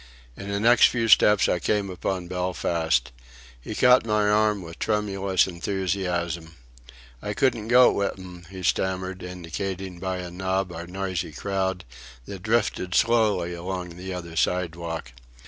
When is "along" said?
13.53-13.89